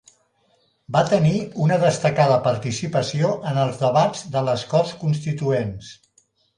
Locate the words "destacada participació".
1.83-3.35